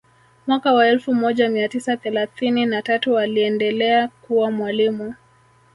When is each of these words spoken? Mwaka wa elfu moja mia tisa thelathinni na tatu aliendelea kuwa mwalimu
Mwaka 0.47 0.73
wa 0.73 0.87
elfu 0.87 1.13
moja 1.15 1.49
mia 1.49 1.69
tisa 1.69 1.97
thelathinni 1.97 2.65
na 2.65 2.81
tatu 2.81 3.17
aliendelea 3.17 4.07
kuwa 4.07 4.51
mwalimu 4.51 5.15